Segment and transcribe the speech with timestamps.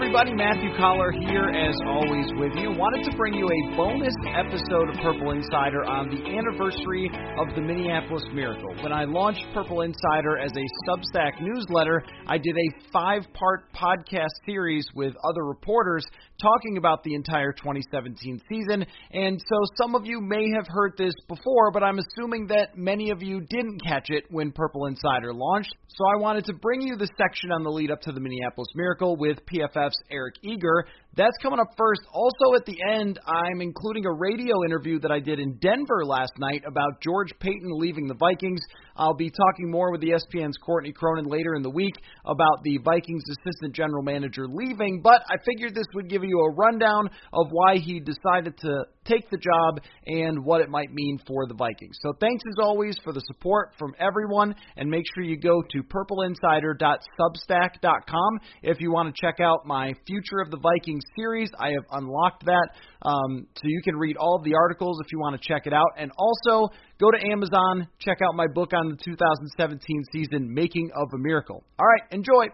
[0.00, 0.32] Everybody.
[0.32, 2.72] Matthew Coller here, as always, with you.
[2.72, 7.60] Wanted to bring you a bonus episode of Purple Insider on the anniversary of the
[7.60, 8.72] Minneapolis Miracle.
[8.82, 14.32] When I launched Purple Insider as a Substack newsletter, I did a five part podcast
[14.46, 16.06] series with other reporters
[16.40, 18.86] talking about the entire 2017 season.
[19.12, 23.10] And so some of you may have heard this before, but I'm assuming that many
[23.10, 25.74] of you didn't catch it when Purple Insider launched.
[25.88, 28.68] So I wanted to bring you the section on the lead up to the Minneapolis
[28.74, 30.86] Miracle with PFF's Eric Eager.
[31.16, 32.02] That's coming up first.
[32.12, 36.32] Also, at the end, I'm including a radio interview that I did in Denver last
[36.38, 38.60] night about George Paton leaving the Vikings.
[39.00, 41.94] I'll be talking more with the ESPN's Courtney Cronin later in the week
[42.26, 46.52] about the Vikings assistant general manager leaving, but I figured this would give you a
[46.52, 51.46] rundown of why he decided to take the job and what it might mean for
[51.46, 51.96] the Vikings.
[52.02, 55.82] So thanks as always for the support from everyone, and make sure you go to
[55.82, 61.50] purpleinsider.substack.com if you want to check out my Future of the Vikings series.
[61.58, 62.68] I have unlocked that,
[63.00, 65.72] um, so you can read all of the articles if you want to check it
[65.72, 66.68] out, and also
[67.00, 71.64] go to Amazon, check out my book on the 2017 season, Making of a Miracle.
[71.78, 72.44] All right, enjoy.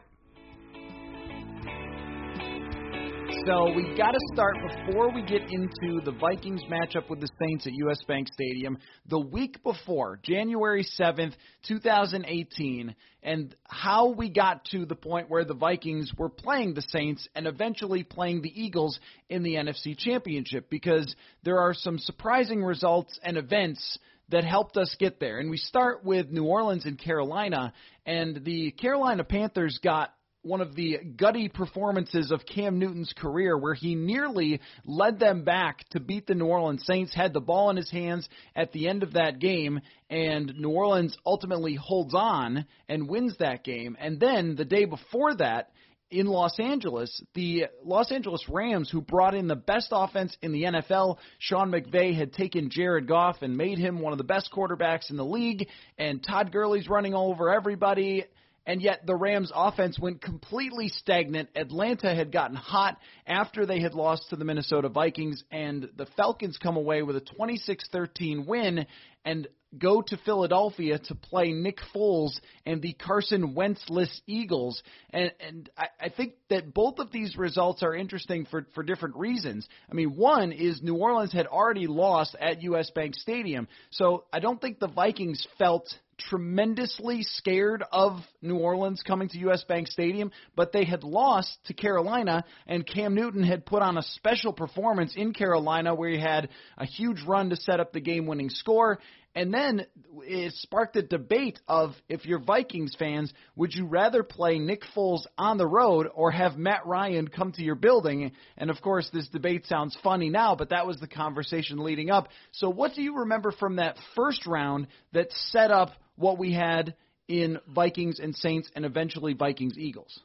[3.45, 4.57] So we got to start
[4.87, 9.19] before we get into the Vikings matchup with the Saints at US Bank Stadium the
[9.19, 11.35] week before, January 7th,
[11.67, 17.29] 2018, and how we got to the point where the Vikings were playing the Saints
[17.35, 18.99] and eventually playing the Eagles
[19.29, 23.99] in the NFC Championship because there are some surprising results and events
[24.31, 25.39] that helped us get there.
[25.39, 27.73] And we start with New Orleans and Carolina,
[28.05, 30.13] and the Carolina Panthers got
[30.47, 35.89] one of the gutty performances of Cam Newton's career, where he nearly led them back
[35.91, 39.03] to beat the New Orleans Saints, had the ball in his hands at the end
[39.03, 43.97] of that game, and New Orleans ultimately holds on and wins that game.
[43.99, 45.71] And then the day before that,
[46.11, 50.63] in Los Angeles, the Los Angeles Rams, who brought in the best offense in the
[50.63, 55.11] NFL, Sean McVay had taken Jared Goff and made him one of the best quarterbacks
[55.11, 55.69] in the league,
[55.99, 58.25] and Todd Gurley's running all over everybody
[58.67, 61.49] and yet the Rams offense went completely stagnant.
[61.55, 66.59] Atlanta had gotten hot after they had lost to the Minnesota Vikings and the Falcons
[66.59, 68.87] come away with a 26-13 win
[69.25, 69.47] and
[69.79, 74.83] go to Philadelphia to play Nick Foles and the Carson Wentzless Eagles.
[75.11, 79.17] And, and I, I think that both of these results are interesting for, for different
[79.17, 79.67] reasons.
[79.91, 83.69] I mean, one is New Orleans had already lost at US Bank Stadium.
[83.91, 85.87] So I don't think the Vikings felt–
[86.19, 91.75] tremendously scared of New Orleans coming to US Bank Stadium, but they had lost to
[91.75, 96.49] Carolina, and Cam Newton had put on a special performance in Carolina where he had
[96.79, 98.99] a huge run to set up the game winning score.
[99.37, 99.85] And then
[100.23, 105.27] it sparked a debate of if you're Vikings fans, would you rather play Nick Foles
[105.37, 108.33] on the road or have Matt Ryan come to your building?
[108.57, 112.29] And of course, this debate sounds funny now, but that was the conversation leading up.
[112.53, 116.95] So, what do you remember from that first round that set up what we had
[117.29, 120.19] in Vikings and Saints and eventually Vikings Eagles?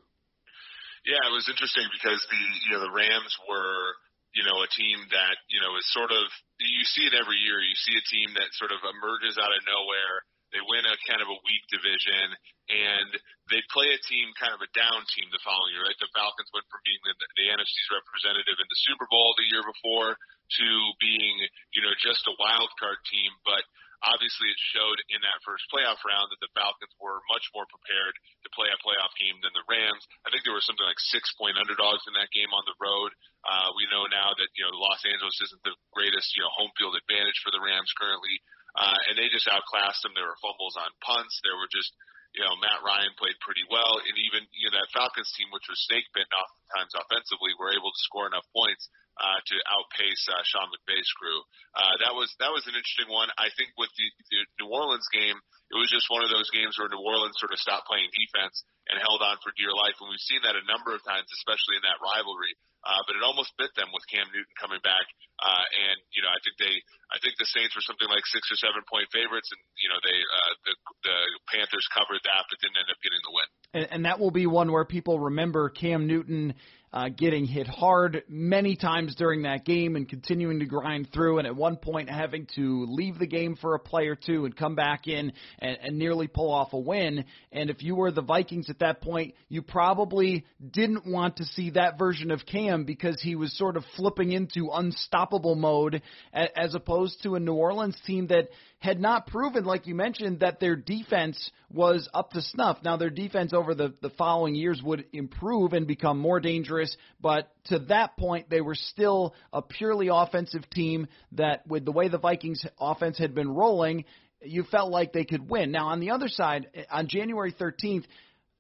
[1.06, 2.38] Yeah, it was interesting because the
[2.70, 3.92] you know the Rams were
[4.32, 6.24] you know, a team that, you know, is sort of,
[6.60, 7.60] you see it every year.
[7.60, 10.24] You see a team that sort of emerges out of nowhere.
[10.56, 12.28] They win a kind of a weak division
[12.68, 13.12] and
[13.48, 16.00] they play a team kind of a down team the following year, right?
[16.00, 19.64] The Falcons went from being the, the NFC's representative in the Super Bowl the year
[19.64, 20.68] before to
[21.00, 21.36] being,
[21.72, 23.32] you know, just a wild card team.
[23.48, 23.64] But
[24.06, 28.16] obviously it showed in that first playoff round that the Falcons were much more prepared
[28.46, 30.04] to play a playoff game than the Rams.
[30.26, 33.14] I think there were something like six point underdogs in that game on the road.
[33.46, 36.74] Uh, we know now that you know Los Angeles isn't the greatest you know home
[36.78, 38.42] field advantage for the Rams currently,
[38.78, 40.14] uh, and they just outclassed them.
[40.18, 41.38] There were fumbles on punts.
[41.46, 41.94] There were just
[42.32, 45.68] you know, Matt Ryan played pretty well, and even you know that Falcons team, which
[45.68, 48.88] was snake bitten oftentimes offensively, were able to score enough points
[49.20, 51.40] uh, to outpace uh, Sean McVay's crew.
[51.76, 53.28] Uh, that was that was an interesting one.
[53.36, 55.36] I think with the, the New Orleans game,
[55.72, 58.64] it was just one of those games where New Orleans sort of stopped playing defense
[58.88, 61.80] and held on for dear life, and we've seen that a number of times, especially
[61.80, 62.56] in that rivalry.
[62.82, 65.06] Uh, but it almost bit them with Cam Newton coming back.
[65.38, 66.76] Uh, and you know, I think they,
[67.14, 70.00] I think the Saints were something like six or seven point favorites, and you know,
[70.02, 70.74] they, uh, the,
[71.06, 71.18] the
[71.50, 73.50] Panthers covered that, but didn't end up getting the win.
[73.74, 76.58] And, and that will be one where people remember Cam Newton
[76.94, 81.48] uh, getting hit hard many times during that game and continuing to grind through, and
[81.48, 84.76] at one point having to leave the game for a play or two and come
[84.76, 87.24] back in and, and nearly pull off a win.
[87.52, 91.72] And if you were the Vikings at that point, you probably didn't want to see
[91.72, 96.02] that version of Cam because he was sort of flipping into unstoppable mode
[96.34, 98.50] as opposed to a New Orleans team that
[98.82, 102.80] had not proven, like you mentioned, that their defense was up to snuff.
[102.84, 107.52] Now, their defense over the, the following years would improve and become more dangerous, but
[107.66, 112.18] to that point, they were still a purely offensive team that, with the way the
[112.18, 114.04] Vikings offense had been rolling,
[114.42, 115.72] you felt like they could win.
[115.72, 118.06] Now, on the other side, on January 13th,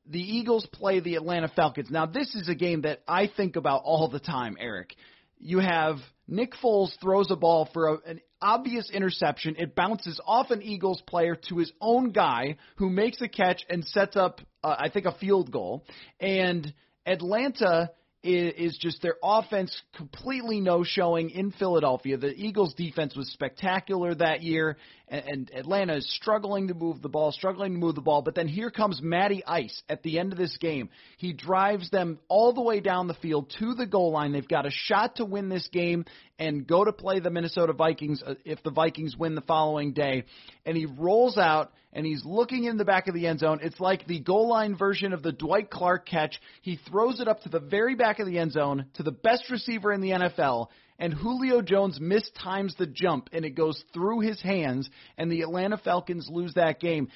[0.07, 1.89] the Eagles play the Atlanta Falcons.
[1.89, 4.95] Now, this is a game that I think about all the time, Eric.
[5.41, 5.97] You have
[6.27, 9.55] Nick Foles throws a ball for a, an obvious interception.
[9.57, 13.85] It bounces off an Eagles player to his own guy who makes a catch and
[13.85, 15.83] sets up, uh, I think, a field goal.
[16.19, 16.73] And
[17.05, 17.91] Atlanta
[18.23, 22.17] is, just their offense completely no showing in Philadelphia.
[22.17, 24.77] The Eagles' defense was spectacular that year,
[25.11, 28.21] and, and Atlanta is struggling to move the ball, struggling to move the ball.
[28.21, 30.89] But then here comes Matty Ice at the end of this game.
[31.17, 34.31] He drives them all the way down the field to the goal line.
[34.31, 36.05] They've got a shot to win this game
[36.39, 40.23] and go to play the Minnesota Vikings uh, if the Vikings win the following day.
[40.65, 43.59] And he rolls out and he's looking in the back of the end zone.
[43.61, 46.39] It's like the goal line version of the Dwight Clark catch.
[46.61, 49.49] He throws it up to the very back of the end zone to the best
[49.49, 50.67] receiver in the NFL,
[51.01, 54.88] and Julio Jones mistimes the jump and it goes through his hands,
[55.18, 57.09] and the Atlanta Falcons lose that game.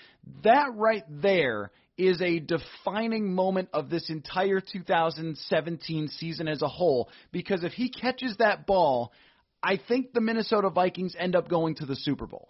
[0.43, 7.09] That right there is a defining moment of this entire 2017 season as a whole
[7.31, 9.13] because if he catches that ball,
[9.61, 12.49] I think the Minnesota Vikings end up going to the Super Bowl.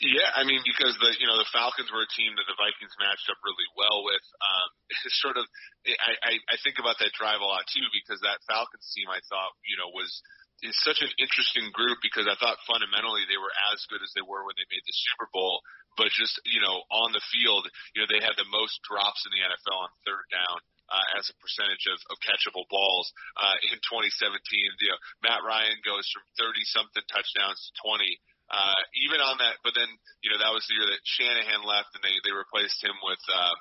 [0.00, 2.96] Yeah, I mean because the you know the Falcons were a team that the Vikings
[2.96, 4.24] matched up really well with.
[4.40, 4.68] Um,
[5.24, 5.44] sort of
[5.84, 9.20] I, I I think about that drive a lot too because that Falcons team I
[9.28, 10.08] thought you know was
[10.64, 14.24] is such an interesting group because I thought fundamentally they were as good as they
[14.24, 15.60] were when they made the Super Bowl,
[16.00, 19.36] but just you know on the field you know they had the most drops in
[19.36, 20.64] the NFL on third down.
[20.90, 24.10] Uh, as a percentage of, of catchable balls uh, in 2017,
[24.82, 28.18] you know Matt Ryan goes from 30 something touchdowns to 20
[28.50, 29.88] uh, even on that, but then
[30.22, 33.22] you know that was the year that Shanahan left, and they they replaced him with.
[33.30, 33.54] Uh,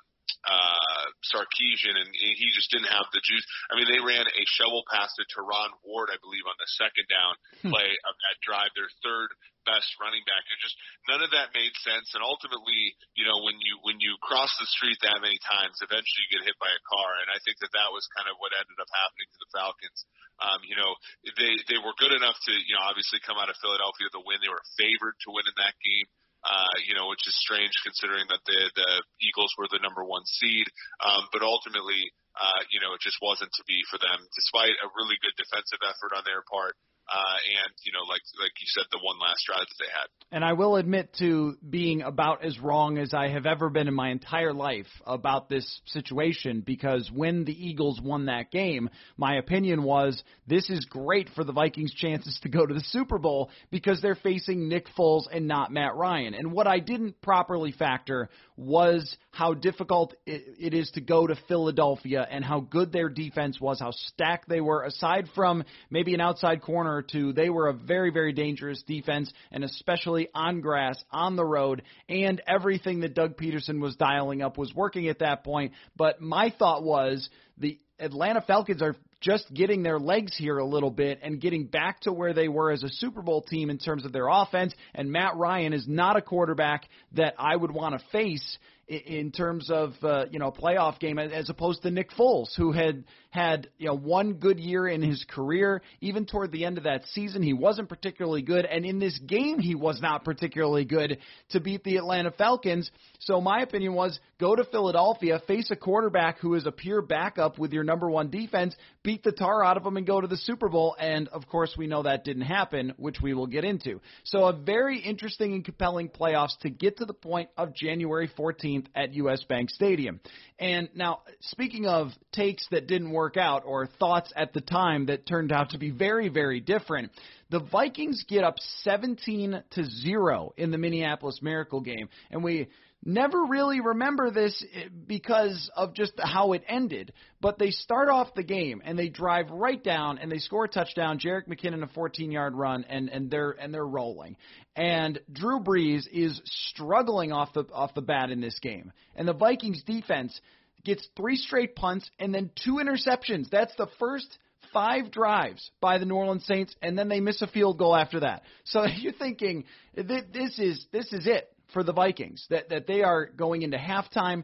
[0.45, 3.45] uh, Sarkisian, and he just didn't have the juice.
[3.69, 7.07] I mean, they ran a shovel pass to Terron Ward, I believe, on the second
[7.09, 7.71] down hmm.
[7.73, 9.31] play of that drive, their third
[9.67, 10.41] best running back.
[10.49, 12.15] It just none of that made sense.
[12.15, 16.21] And ultimately, you know, when you when you cross the street that many times, eventually
[16.25, 17.11] you get hit by a car.
[17.21, 19.99] And I think that that was kind of what ended up happening to the Falcons.
[20.39, 20.91] Um, you know,
[21.35, 24.25] they they were good enough to you know obviously come out of Philadelphia with a
[24.25, 24.39] win.
[24.39, 26.07] They were favored to win in that game
[26.43, 30.23] uh, you know, which is strange considering that the the Eagles were the number one
[30.23, 30.67] seed.
[31.03, 34.87] Um, but ultimately, uh, you know, it just wasn't to be for them, despite a
[34.95, 38.85] really good defensive effort on their part uh, and you know, like like you said,
[38.91, 40.07] the one last drive that they had.
[40.31, 43.95] And I will admit to being about as wrong as I have ever been in
[43.95, 49.81] my entire life about this situation because when the Eagles won that game, my opinion
[49.81, 54.01] was this is great for the Vikings' chances to go to the Super Bowl because
[54.01, 56.35] they're facing Nick Foles and not Matt Ryan.
[56.35, 62.27] And what I didn't properly factor was how difficult it is to go to Philadelphia
[62.29, 66.61] and how good their defense was, how stacked they were, aside from maybe an outside
[66.61, 67.31] corner or two.
[67.31, 72.41] They were a very, very dangerous defense, and especially on grass, on the road, and
[72.47, 75.71] everything that Doug Pederson was dialing up was working at that point.
[75.95, 80.91] But my thought was the Atlanta Falcons are just getting their legs here a little
[80.91, 84.05] bit and getting back to where they were as a Super Bowl team in terms
[84.05, 84.73] of their offense.
[84.93, 88.57] And Matt Ryan is not a quarterback that I would want to face
[88.89, 93.03] in terms of uh, you know playoff game as opposed to Nick Foles, who had
[93.29, 95.81] had you know one good year in his career.
[96.01, 99.59] Even toward the end of that season, he wasn't particularly good, and in this game,
[99.59, 101.19] he was not particularly good
[101.49, 102.89] to beat the Atlanta Falcons.
[103.19, 107.59] So my opinion was go to Philadelphia, face a quarterback who is a pure backup
[107.59, 110.37] with your number one defense, beat the tar out of them, and go to the
[110.37, 110.95] Super Bowl.
[110.99, 114.01] And of course, we know that didn't happen, which we will get into.
[114.23, 118.78] So a very interesting and compelling playoffs to get to the point of January 14th
[118.95, 120.19] at US Bank Stadium.
[120.59, 125.25] And now, speaking of takes that didn't work out or thoughts at the time that
[125.25, 127.11] turned out to be very, very different,
[127.49, 132.09] the Vikings get up 17 to 0 in the Minneapolis Miracle game.
[132.31, 132.67] And we
[133.03, 137.13] never really remember this eh, because of just how it ended.
[137.41, 140.69] But they start off the game and they drive right down and they score a
[140.69, 141.19] touchdown.
[141.19, 144.35] Jerick McKinnon a 14-yard run and and they're and they're rolling.
[144.75, 148.91] And Drew Brees is struggling off the off the bat in this game.
[149.15, 150.39] And the Vikings defense
[150.83, 153.49] gets three straight punts and then two interceptions.
[153.49, 154.37] That's the first
[154.73, 158.21] five drives by the New Orleans Saints, and then they miss a field goal after
[158.21, 158.43] that.
[158.65, 159.65] So you're thinking
[159.95, 164.43] this is this is it for the Vikings that that they are going into halftime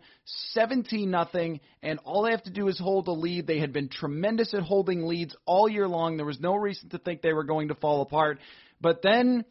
[0.51, 3.47] 17 nothing and all they have to do is hold a lead.
[3.47, 6.17] They had been tremendous at holding leads all year long.
[6.17, 8.39] There was no reason to think they were going to fall apart.
[8.81, 9.45] But then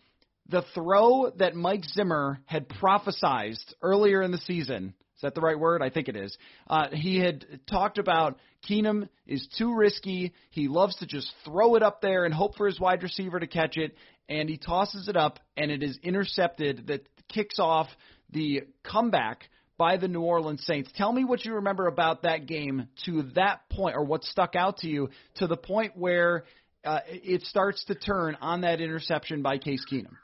[0.49, 5.59] the throw that Mike Zimmer had prophesized earlier in the season is that the right
[5.59, 5.81] word?
[5.81, 6.37] I think it is.
[6.69, 8.37] Uh, he had talked about
[8.69, 10.33] Keenum is too risky.
[10.51, 13.47] He loves to just throw it up there and hope for his wide receiver to
[13.47, 13.97] catch it.
[14.29, 16.89] And he tosses it up, and it is intercepted.
[16.89, 17.89] That kicks off
[18.31, 20.91] the comeback by the New Orleans Saints.
[20.97, 24.79] Tell me what you remember about that game to that point, or what stuck out
[24.79, 26.45] to you to the point where
[26.85, 30.15] uh, it starts to turn on that interception by Case Keenum.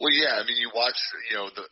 [0.00, 0.98] Well, yeah, I mean, you watch,
[1.30, 1.62] you know, the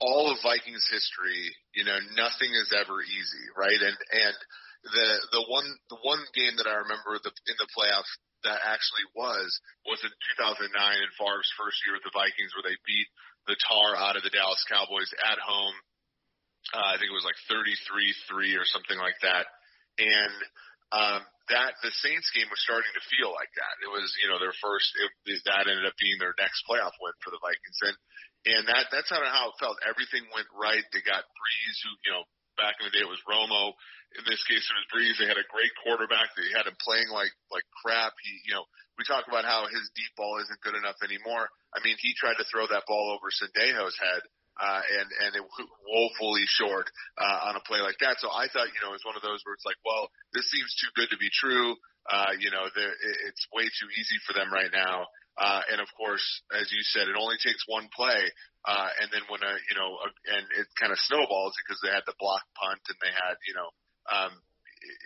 [0.00, 1.50] all of Vikings history.
[1.74, 3.76] You know, nothing is ever easy, right?
[3.82, 4.36] And and
[4.84, 8.14] the the one the one game that I remember the, in the playoffs
[8.44, 9.48] that actually was
[9.86, 13.08] was in 2009 in Favre's first year with the Vikings, where they beat
[13.50, 15.76] the tar out of the Dallas Cowboys at home.
[16.74, 19.48] Uh, I think it was like 33-3 or something like that.
[19.96, 20.36] And
[20.92, 23.74] um, that the Saints game was starting to feel like that.
[23.80, 24.88] It was, you know, their first.
[25.00, 27.96] It, that ended up being their next playoff win for the Vikings, and
[28.52, 29.80] and that that's kind of how it felt.
[29.84, 30.84] Everything went right.
[30.92, 32.24] They got Brees, who you know
[32.58, 33.72] back in the day it was Romo.
[34.18, 35.16] In this case, it was Brees.
[35.20, 36.32] They had a great quarterback.
[36.34, 38.18] They had him playing like like crap.
[38.20, 38.66] He, you know,
[38.98, 41.46] we talk about how his deep ball isn't good enough anymore.
[41.70, 44.22] I mean, he tried to throw that ball over Sendejo's head,
[44.58, 45.44] uh, and and it
[45.86, 48.18] woefully short uh, on a play like that.
[48.18, 50.50] So I thought, you know, it was one of those where it's like, well, this
[50.50, 51.78] seems too good to be true.
[52.08, 55.06] Uh, you know, it's way too easy for them right now.
[55.38, 58.26] Uh, and of course, as you said, it only takes one play.
[58.66, 61.94] Uh, and then when a, you know, a, and it kind of snowballs because they
[61.94, 63.70] had the block punt and they had, you know,
[64.10, 64.32] um,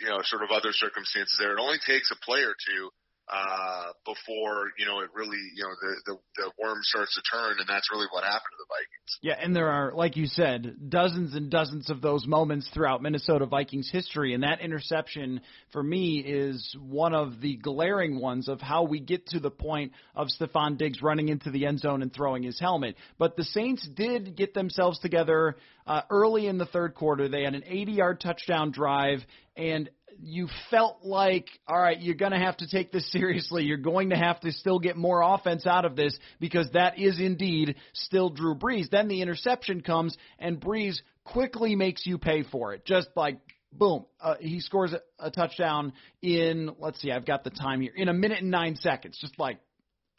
[0.01, 1.53] you know, sort of other circumstances there.
[1.53, 2.89] It only takes a play or two
[3.29, 7.57] uh, before you know it really you know the, the the worm starts to turn,
[7.59, 9.19] and that's really what happened to the Vikings.
[9.23, 13.47] Yeah, and there are, like you said, dozens and dozens of those moments throughout Minnesota
[13.47, 15.41] Vikings history, and that interception
[15.73, 19.93] for me is one of the glaring ones of how we get to the point
[20.17, 22.97] of Stefon Diggs running into the end zone and throwing his helmet.
[23.19, 27.29] But the Saints did get themselves together uh, early in the third quarter.
[27.29, 29.21] They had an 80-yard touchdown drive,
[29.57, 33.65] and you felt like, all right, you're going to have to take this seriously.
[33.65, 37.19] You're going to have to still get more offense out of this because that is
[37.19, 38.91] indeed still Drew Brees.
[38.91, 42.85] Then the interception comes, and Brees quickly makes you pay for it.
[42.85, 43.39] Just like,
[43.73, 47.93] boom, uh, he scores a, a touchdown in, let's see, I've got the time here,
[47.95, 49.19] in a minute and nine seconds.
[49.21, 49.59] Just like,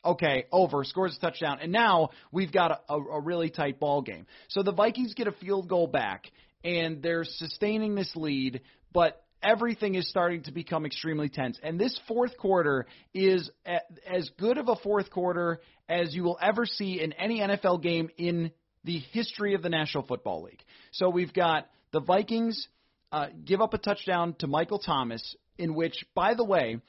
[0.05, 4.01] okay, over, scores a touchdown, and now we've got a, a, a really tight ball
[4.01, 4.25] game.
[4.49, 6.31] So the Vikings get a field goal back,
[6.63, 11.59] and they're sustaining this lead, but everything is starting to become extremely tense.
[11.61, 15.59] And this fourth quarter is a, as good of a fourth quarter
[15.89, 18.51] as you will ever see in any NFL game in
[18.83, 20.63] the history of the National Football League.
[20.91, 22.67] So we've got the Vikings
[23.11, 26.79] uh, give up a touchdown to Michael Thomas, in which, by the way,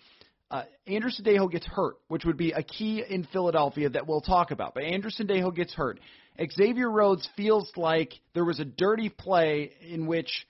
[0.51, 4.51] uh, Andrew Sendejo gets hurt, which would be a key in Philadelphia that we'll talk
[4.51, 4.75] about.
[4.75, 6.01] But Andrew Sendejo gets hurt.
[6.41, 10.47] Xavier Rhodes feels like there was a dirty play in which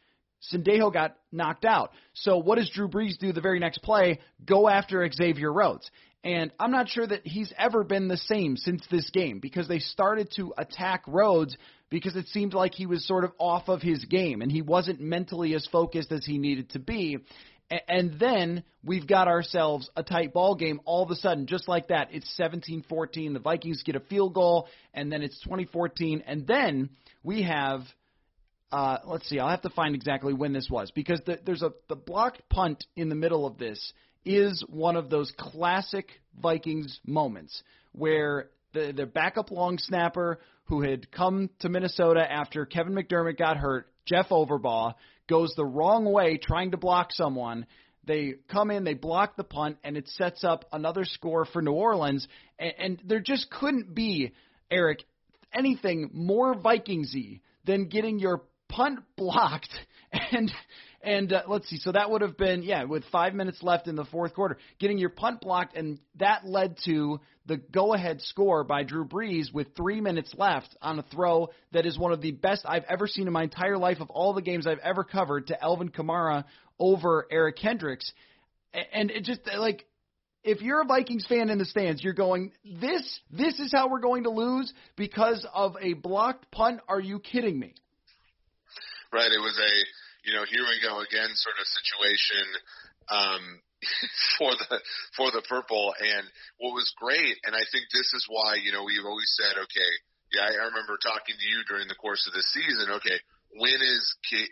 [0.52, 1.92] Sendejo got knocked out.
[2.14, 4.20] So what does Drew Brees do the very next play?
[4.44, 5.90] Go after Xavier Rhodes.
[6.22, 9.78] And I'm not sure that he's ever been the same since this game because they
[9.78, 11.54] started to attack Rhodes
[11.90, 15.00] because it seemed like he was sort of off of his game and he wasn't
[15.00, 17.18] mentally as focused as he needed to be.
[17.88, 21.88] And then we've got ourselves a tight ball game all of a sudden, just like
[21.88, 22.08] that.
[22.12, 23.32] It's 17-14.
[23.32, 26.24] The Vikings get a field goal, and then it's 2014.
[26.26, 26.90] And then
[27.22, 27.80] we have
[28.74, 29.38] Uh, let's see.
[29.38, 32.84] I'll have to find exactly when this was because the, there's a the blocked punt
[32.96, 33.92] in the middle of this
[34.24, 36.08] is one of those classic
[36.42, 37.62] Vikings moments
[37.92, 43.58] where the the backup long snapper who had come to Minnesota after Kevin McDermott got
[43.58, 44.94] hurt, Jeff Overbaugh,
[45.28, 47.66] goes the wrong way trying to block someone.
[48.04, 51.70] They come in, they block the punt, and it sets up another score for New
[51.74, 52.26] Orleans.
[52.58, 54.32] And, and there just couldn't be,
[54.68, 55.04] Eric,
[55.56, 58.42] anything more Vikingsy than getting your
[58.74, 59.72] punt blocked
[60.12, 60.50] and
[61.02, 61.76] and uh, let's see.
[61.76, 64.98] So that would have been yeah, with five minutes left in the fourth quarter, getting
[64.98, 70.00] your punt blocked, and that led to the go-ahead score by Drew Brees with three
[70.00, 73.34] minutes left on a throw that is one of the best I've ever seen in
[73.34, 76.44] my entire life of all the games I've ever covered to Alvin Kamara
[76.78, 78.10] over Eric Kendricks,
[78.92, 79.84] and it just like
[80.42, 84.00] if you're a Vikings fan in the stands, you're going, this this is how we're
[84.00, 86.80] going to lose because of a blocked punt.
[86.88, 87.74] Are you kidding me?
[89.14, 89.30] Right.
[89.30, 89.72] It was a
[90.24, 92.46] you know, here we go again sort of situation
[93.12, 93.42] um,
[94.40, 94.80] for the
[95.14, 95.92] for the purple.
[96.00, 96.24] And
[96.58, 99.92] what was great, and I think this is why you know we've always said, okay,
[100.32, 102.90] yeah, I remember talking to you during the course of the season.
[102.98, 103.18] Okay,
[103.60, 104.02] when is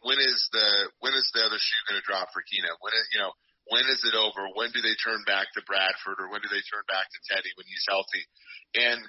[0.04, 0.68] when is the
[1.00, 2.76] when is the other shoe going to drop for Keenum?
[2.84, 3.32] When is, you know
[3.66, 4.46] when is it over?
[4.52, 7.50] When do they turn back to Bradford or when do they turn back to Teddy
[7.56, 8.24] when he's healthy?
[8.76, 9.00] And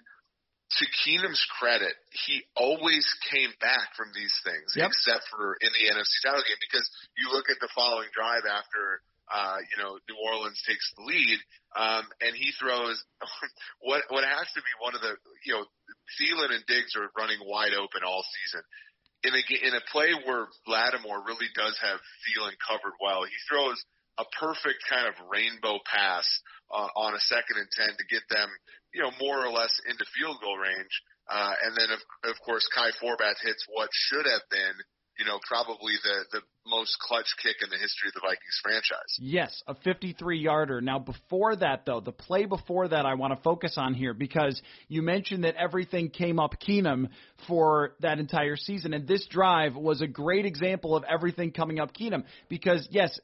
[0.79, 1.93] to Keenum's credit,
[2.25, 4.89] he always came back from these things, yep.
[4.89, 6.57] except for in the NFC title game.
[6.61, 11.05] Because you look at the following drive after, uh, you know, New Orleans takes the
[11.05, 11.37] lead,
[11.77, 12.97] um, and he throws
[13.85, 15.13] what what has to be one of the,
[15.45, 15.65] you know,
[16.17, 18.65] Thielen and Diggs are running wide open all season.
[19.23, 23.77] In a in a play where Lattimore really does have Thielen covered well, he throws
[24.17, 26.25] a perfect kind of rainbow pass
[26.69, 28.49] uh, on a second and ten to get them,
[28.93, 31.01] you know, more or less into field goal range.
[31.29, 34.75] Uh, and then of, of course Kai Forbath hits what should have been,
[35.17, 39.17] you know, probably the the most clutch kick in the history of the Vikings franchise.
[39.19, 40.81] Yes, a 53 yarder.
[40.81, 44.61] Now before that though, the play before that I want to focus on here because
[44.89, 47.09] you mentioned that everything came up Keenum
[47.47, 51.95] for that entire season and this drive was a great example of everything coming up
[51.95, 53.17] Keenum because yes,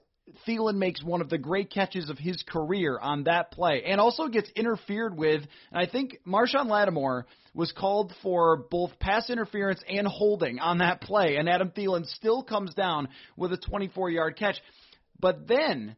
[0.48, 4.27] Thielen makes one of the great catches of his career on that play and also
[4.27, 5.41] gets interfered with.
[5.71, 11.01] And I think Marshon Lattimore was called for both pass interference and holding on that
[11.01, 14.56] play, and Adam Thielen still comes down with a 24 yard catch.
[15.19, 15.95] But then,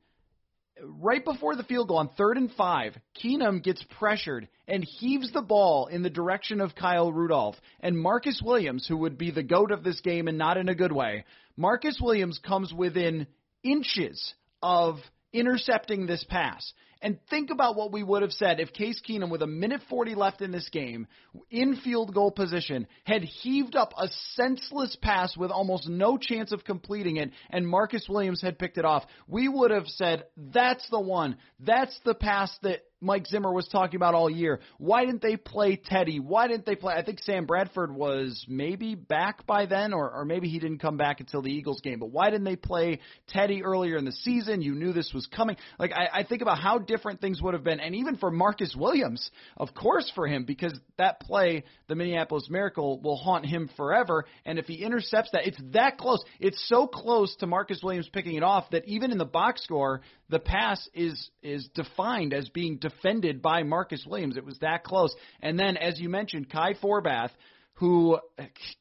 [0.84, 5.41] right before the field goal on third and five, Keenum gets pressured and heaves the
[5.41, 7.55] ball in the direction of Kyle Rudolph.
[7.82, 10.75] And Marcus Williams, who would be the goat of this game and not in a
[10.75, 11.25] good way,
[11.58, 13.27] Marcus Williams comes within
[13.63, 14.97] inches of
[15.34, 16.74] intercepting this pass.
[17.04, 20.13] And think about what we would have said if Case Keenum, with a minute 40
[20.13, 21.08] left in this game,
[21.50, 26.63] in field goal position, had heaved up a senseless pass with almost no chance of
[26.63, 29.04] completing it, and Marcus Williams had picked it off.
[29.28, 31.38] We would have said, that's the one.
[31.60, 34.59] That's the pass that Mike Zimmer was talking about all year.
[34.77, 36.19] Why didn't they play Teddy?
[36.19, 36.93] Why didn't they play?
[36.93, 40.97] I think Sam Bradford was maybe back by then, or, or maybe he didn't come
[40.97, 41.99] back until the Eagles game.
[41.99, 44.61] But why didn't they play Teddy earlier in the season?
[44.61, 45.57] You knew this was coming.
[45.79, 48.75] Like I, I think about how different things would have been, and even for Marcus
[48.77, 54.25] Williams, of course, for him because that play, the Minneapolis Miracle, will haunt him forever.
[54.45, 56.23] And if he intercepts that, it's that close.
[56.39, 60.01] It's so close to Marcus Williams picking it off that even in the box score,
[60.31, 64.37] the pass is is defined as being defended by Marcus Williams.
[64.37, 65.13] It was that close.
[65.41, 67.31] And then, as you mentioned, Kai Forbath,
[67.75, 68.17] who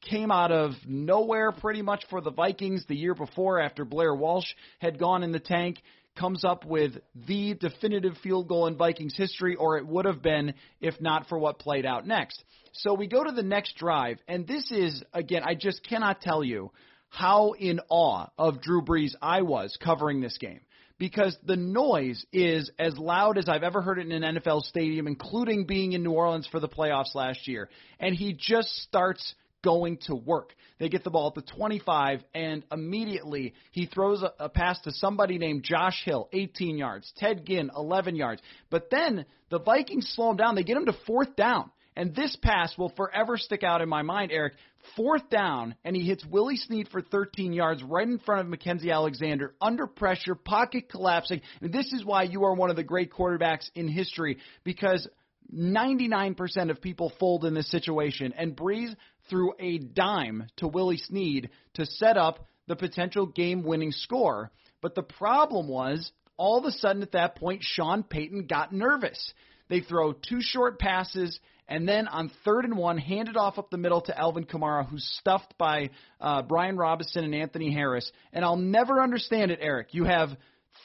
[0.09, 4.47] came out of nowhere pretty much for the Vikings the year before after Blair Walsh
[4.79, 5.81] had gone in the tank,
[6.17, 6.93] comes up with
[7.27, 11.37] the definitive field goal in Vikings history, or it would have been if not for
[11.37, 12.41] what played out next.
[12.73, 16.43] So we go to the next drive, and this is, again, I just cannot tell
[16.45, 16.71] you
[17.09, 20.61] how in awe of Drew Brees I was covering this game
[21.01, 25.07] because the noise is as loud as I've ever heard it in an NFL stadium,
[25.07, 27.69] including being in New Orleans for the playoffs last year.
[27.99, 29.33] And he just starts
[29.63, 30.53] going to work.
[30.77, 34.91] They get the ball at the 25, and immediately he throws a, a pass to
[34.91, 38.43] somebody named Josh Hill, 18 yards, Ted Ginn, 11 yards.
[38.69, 40.53] But then the Vikings slow him down.
[40.53, 41.71] They get him to fourth down.
[41.95, 44.53] And this pass will forever stick out in my mind, Eric.
[44.95, 48.91] Fourth down, and he hits Willie Snead for 13 yards right in front of Mackensie
[48.91, 51.41] Alexander, under pressure, pocket collapsing.
[51.61, 55.07] And this is why you are one of the great quarterbacks in history, because
[55.53, 58.33] 99% of people fold in this situation.
[58.37, 58.95] And Brees
[59.29, 64.51] threw a dime to Willie Snead to set up the potential game winning score.
[64.81, 69.33] But the problem was, all of a sudden at that point, Sean Payton got nervous.
[69.69, 71.39] They throw two short passes
[71.71, 75.09] and then on third and one, handed off up the middle to Alvin Kamara, who's
[75.21, 78.11] stuffed by uh, Brian Robison and Anthony Harris.
[78.33, 79.93] And I'll never understand it, Eric.
[79.93, 80.31] You have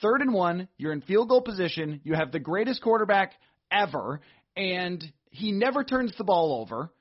[0.01, 3.33] third and one, you're in field goal position, you have the greatest quarterback
[3.69, 4.21] ever,
[4.57, 6.93] and he never turns the ball over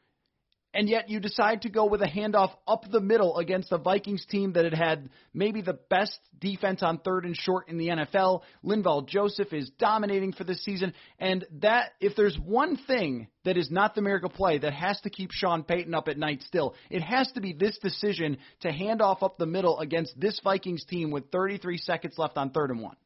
[0.75, 4.25] and yet you decide to go with a handoff up the middle against a Vikings
[4.25, 8.41] team that had had maybe the best defense on third and short in the NFL.
[8.63, 13.71] Linval Joseph is dominating for this season, and that if there's one thing that is
[13.71, 17.01] not the miracle play that has to keep Sean Payton up at night still, it
[17.01, 21.09] has to be this decision to hand off up the middle against this Vikings team
[21.09, 22.97] with 33 seconds left on third and one.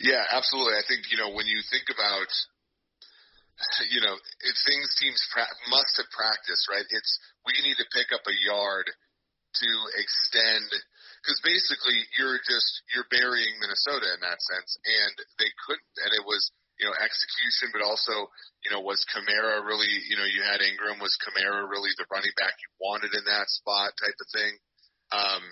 [0.00, 0.74] Yeah, absolutely.
[0.74, 2.26] I think you know when you think about
[3.94, 6.86] you know, it, things teams pra- must have practiced, right?
[6.90, 7.12] It's
[7.46, 10.66] we need to pick up a yard to extend
[11.22, 16.24] because basically you're just you're burying Minnesota in that sense, and they couldn't, and it
[16.26, 16.50] was
[16.82, 18.28] you know execution, but also
[18.66, 22.34] you know was Kamara really you know you had Ingram was Kamara really the running
[22.34, 24.54] back you wanted in that spot type of thing.
[25.14, 25.44] Um,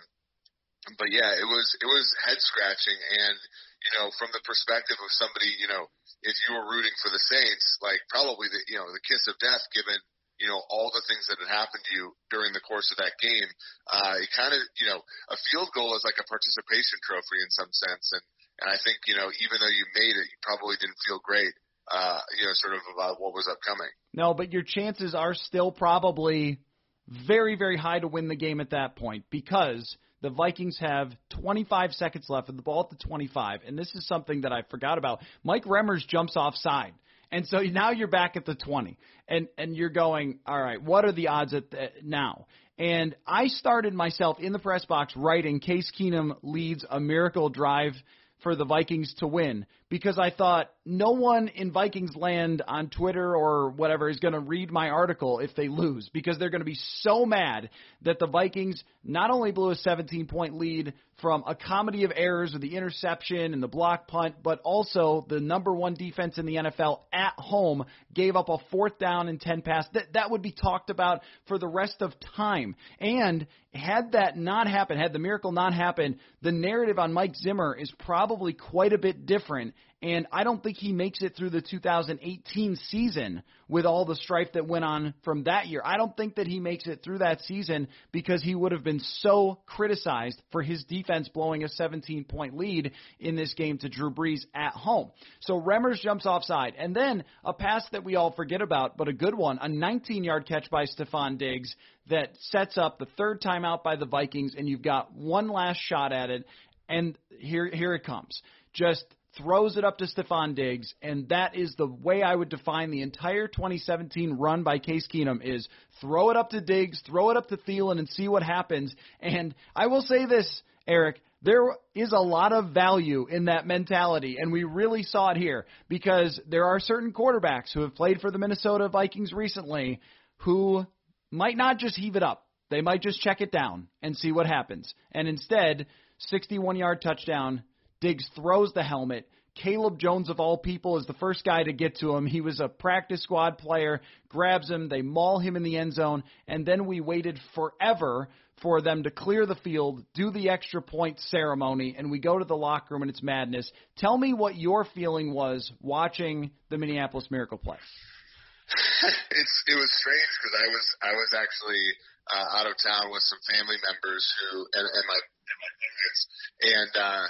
[0.98, 3.38] but yeah, it was it was head scratching, and
[3.82, 5.90] you know from the perspective of somebody you know
[6.22, 9.38] if you were rooting for the Saints, like probably the you know the kiss of
[9.42, 9.98] death, given
[10.38, 13.18] you know all the things that had happened to you during the course of that
[13.18, 13.50] game.
[13.90, 17.50] Uh, it kind of you know a field goal is like a participation trophy in
[17.50, 18.24] some sense, and
[18.62, 21.52] and I think you know even though you made it, you probably didn't feel great.
[21.90, 23.90] Uh, you know, sort of about what was upcoming.
[24.14, 26.60] No, but your chances are still probably
[27.08, 31.92] very, very high to win the game at that point because the Vikings have 25
[31.92, 34.96] seconds left with the ball at the 25, and this is something that I forgot
[34.96, 35.20] about.
[35.44, 36.94] Mike Remmers jumps offside.
[37.30, 41.06] And so now you're back at the 20, and and you're going, all right, what
[41.06, 42.46] are the odds at the, now?
[42.78, 47.94] And I started myself in the press box writing Case Keenum leads a miracle drive
[48.42, 53.36] for the Vikings to win because I thought no one in Vikings land on Twitter
[53.36, 56.64] or whatever is going to read my article if they lose because they're going to
[56.64, 57.68] be so mad
[58.00, 62.54] that the Vikings not only blew a 17 point lead from a comedy of errors
[62.54, 66.54] with the interception and the block punt, but also the number one defense in the
[66.54, 69.86] NFL at home gave up a fourth down and 10 pass.
[69.92, 72.76] That, that would be talked about for the rest of time.
[72.98, 77.74] And had that not happened, had the miracle not happened, the narrative on Mike Zimmer
[77.74, 81.62] is probably quite a bit different and I don't think he makes it through the
[81.62, 85.80] 2018 season with all the strife that went on from that year.
[85.84, 88.98] I don't think that he makes it through that season because he would have been
[88.98, 94.10] so criticized for his defense blowing a 17 point lead in this game to Drew
[94.10, 95.12] Brees at home.
[95.40, 96.74] So Remmers jumps offside.
[96.76, 100.24] And then a pass that we all forget about, but a good one, a 19
[100.24, 101.72] yard catch by Stefon Diggs
[102.10, 106.12] that sets up the third timeout by the Vikings, and you've got one last shot
[106.12, 106.44] at it.
[106.88, 108.42] And here, here it comes.
[108.74, 109.04] Just
[109.38, 113.02] throws it up to Stefon Diggs, and that is the way I would define the
[113.02, 115.68] entire 2017 run by Case Keenum is
[116.00, 118.94] throw it up to Diggs, throw it up to Thielen, and see what happens.
[119.20, 121.62] And I will say this, Eric, there
[121.94, 126.38] is a lot of value in that mentality, and we really saw it here because
[126.46, 130.00] there are certain quarterbacks who have played for the Minnesota Vikings recently
[130.38, 130.86] who
[131.30, 132.46] might not just heave it up.
[132.70, 134.94] They might just check it down and see what happens.
[135.12, 135.86] And instead,
[136.18, 137.64] 61 yard touchdown
[138.02, 139.28] Diggs throws the helmet.
[139.54, 142.26] Caleb Jones, of all people, is the first guy to get to him.
[142.26, 146.24] He was a practice squad player, grabs him, they maul him in the end zone,
[146.48, 148.28] and then we waited forever
[148.60, 152.44] for them to clear the field, do the extra point ceremony, and we go to
[152.44, 153.70] the locker room and it's madness.
[153.98, 157.76] Tell me what your feeling was watching the Minneapolis Miracle play.
[159.30, 161.84] it's it was strange because I was I was actually
[162.30, 166.20] uh, out of town with some family members who and, and my and my parents
[166.62, 167.26] and uh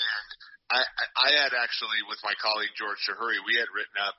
[0.00, 0.28] and
[0.70, 0.80] I,
[1.18, 4.16] I had actually, with my colleague George Chahrouri, we had written up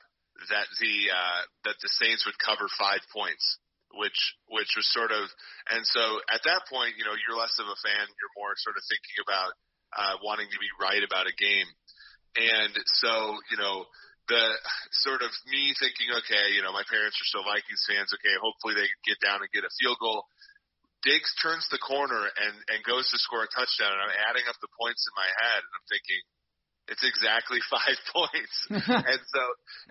[0.52, 3.44] that the uh, that the Saints would cover five points,
[3.96, 4.20] which
[4.52, 5.24] which was sort of,
[5.72, 8.76] and so at that point, you know, you're less of a fan, you're more sort
[8.76, 9.52] of thinking about
[9.96, 11.70] uh, wanting to be right about a game,
[12.36, 13.88] and so you know
[14.32, 14.46] the
[15.04, 18.80] sort of me thinking, okay, you know, my parents are still Vikings fans, okay, hopefully
[18.80, 20.24] they get down and get a field goal.
[21.02, 24.58] Diggs turns the corner and and goes to score a touchdown, and I'm adding up
[24.62, 26.22] the points in my head, and I'm thinking,
[26.90, 28.56] it's exactly five points.
[29.10, 29.42] and so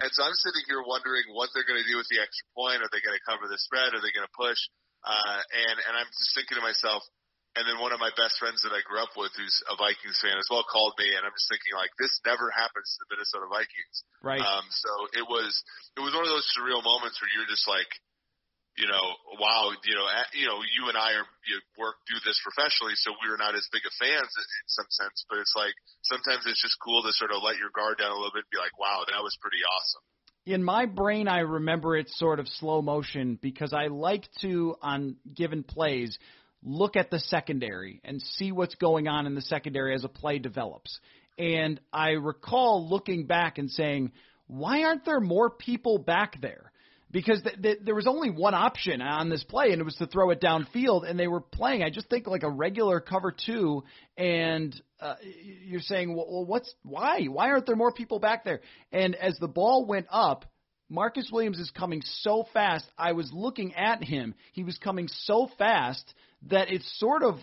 [0.05, 2.85] and so I'm sitting here wondering what they're going to do with the extra point.
[2.85, 3.96] Are they going to cover the spread?
[3.96, 4.61] Are they going to push?
[5.03, 7.03] Uh, and and I'm just thinking to myself.
[7.59, 10.23] And then one of my best friends that I grew up with, who's a Vikings
[10.23, 13.09] fan as well, called me, and I'm just thinking like, this never happens to the
[13.11, 13.96] Minnesota Vikings.
[14.23, 14.38] Right.
[14.38, 15.51] Um, so it was
[15.99, 17.90] it was one of those surreal moments where you're just like,
[18.80, 22.40] you know, wow, you know, you know, you and I are you work do this
[22.40, 25.24] professionally, so we're not as big of fans in some sense.
[25.28, 25.76] But it's like
[26.08, 28.52] sometimes it's just cool to sort of let your guard down a little bit and
[28.52, 30.04] be like, wow, that was pretty awesome.
[30.48, 35.16] in my brain, I remember it sort of slow motion because I like to, on
[35.28, 36.18] given plays,
[36.62, 40.38] look at the secondary and see what's going on in the secondary as a play
[40.38, 40.98] develops.
[41.38, 44.12] And I recall looking back and saying,
[44.46, 46.72] why aren't there more people back there?
[47.12, 50.07] Because th- th- there was only one option on this play, and it was to
[50.07, 53.83] throw it downfield, and they were playing, I just think, like a regular cover two,
[54.16, 55.14] and uh,
[55.64, 57.25] you're saying, well, what's why?
[57.25, 58.61] Why aren't there more people back there?
[58.92, 60.44] And as the ball went up,
[60.88, 62.85] Marcus Williams is coming so fast.
[62.99, 64.35] I was looking at him.
[64.53, 66.14] He was coming so fast
[66.49, 67.38] that it sort of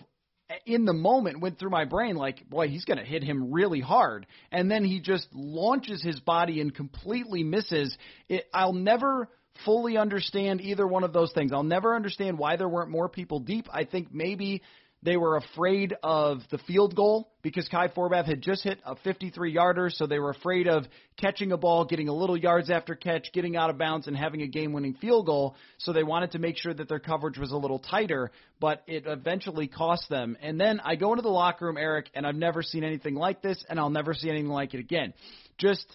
[0.64, 3.80] in the moment went through my brain like, boy, he's going to hit him really
[3.80, 4.26] hard.
[4.50, 7.96] And then he just launches his body and completely misses.
[8.28, 9.28] It, I'll never
[9.64, 11.52] fully understand either one of those things.
[11.52, 13.66] I'll never understand why there weren't more people deep.
[13.72, 14.62] I think maybe
[15.02, 19.52] they were afraid of the field goal because Kai Forbath had just hit a 53
[19.52, 23.32] yarder, so they were afraid of catching a ball, getting a little yards after catch,
[23.32, 25.54] getting out of bounds, and having a game winning field goal.
[25.78, 29.04] So they wanted to make sure that their coverage was a little tighter, but it
[29.06, 30.36] eventually cost them.
[30.42, 33.40] And then I go into the locker room, Eric, and I've never seen anything like
[33.40, 35.14] this, and I'll never see anything like it again.
[35.58, 35.86] Just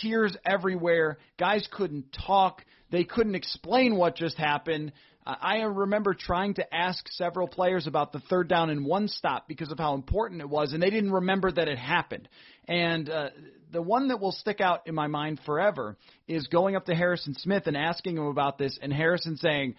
[0.00, 1.18] tears everywhere.
[1.38, 2.64] Guys couldn't talk.
[2.90, 4.92] They couldn't explain what just happened.
[5.26, 9.70] I remember trying to ask several players about the third down and one stop because
[9.70, 12.28] of how important it was, and they didn't remember that it happened.
[12.66, 13.28] And uh,
[13.70, 15.96] the one that will stick out in my mind forever
[16.26, 19.74] is going up to Harrison Smith and asking him about this, and Harrison saying,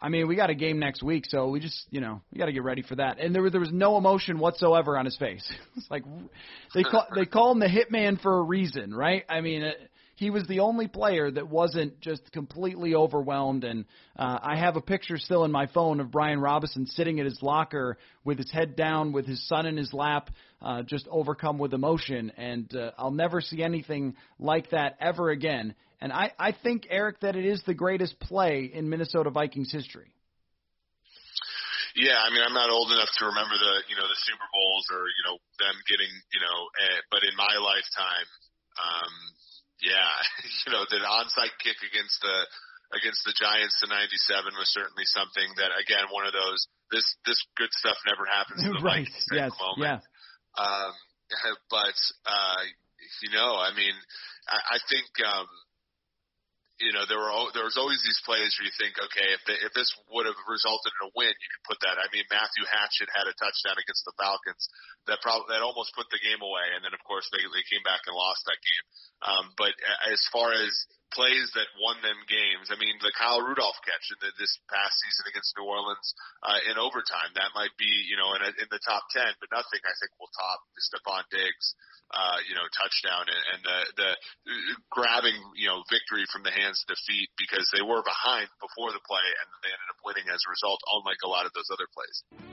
[0.00, 2.46] I mean, we got a game next week, so we just, you know, we got
[2.46, 3.18] to get ready for that.
[3.18, 5.50] And there was there was no emotion whatsoever on his face.
[5.76, 6.04] it's like
[6.74, 9.24] they call they call him the hitman for a reason, right?
[9.28, 9.76] I mean, it,
[10.16, 13.64] he was the only player that wasn't just completely overwhelmed.
[13.64, 13.84] And
[14.16, 17.42] uh, I have a picture still in my phone of Brian Robison sitting at his
[17.42, 20.30] locker with his head down, with his son in his lap,
[20.62, 22.32] uh, just overcome with emotion.
[22.36, 25.74] And uh, I'll never see anything like that ever again.
[26.00, 30.14] And I, I think, Eric, that it is the greatest play in Minnesota Vikings history.
[31.94, 34.86] Yeah, I mean, I'm not old enough to remember the, you know, the Super Bowls
[34.90, 38.26] or, you know, them getting, you know, uh, but in my lifetime,
[38.82, 39.12] um,
[39.82, 40.14] yeah,
[40.66, 42.36] you know, the onside kick against the
[42.94, 47.40] against the Giants in 97 was certainly something that again one of those this this
[47.58, 49.08] good stuff never happens to the right.
[49.08, 49.50] Vikings yes.
[49.58, 49.82] moment.
[49.82, 49.98] Yeah.
[50.54, 50.92] Um,
[51.74, 52.60] but uh,
[53.22, 53.94] you know, I mean,
[54.46, 55.48] I, I think um,
[56.82, 59.58] you know there were there was always these plays where you think, okay, if they,
[59.62, 62.02] if this would have resulted in a win, you could put that.
[62.02, 64.66] I mean, Matthew Hatchette had a touchdown against the Falcons
[65.06, 67.84] that probably that almost put the game away, and then of course they they came
[67.86, 68.86] back and lost that game.
[69.22, 69.74] Um, but
[70.10, 70.72] as far as
[71.12, 72.72] plays that won them games.
[72.72, 76.08] I mean, the Kyle Rudolph catch in the, this past season against New Orleans
[76.42, 79.52] uh, in overtime, that might be, you know, in, a, in the top 10, but
[79.52, 81.76] nothing I think will top Stefon Diggs
[82.12, 84.10] uh, you know, touchdown and, and the, the
[84.92, 89.02] grabbing, you know, victory from the hands of defeat because they were behind before the
[89.02, 91.88] play and they ended up winning as a result, unlike a lot of those other
[91.90, 92.43] plays.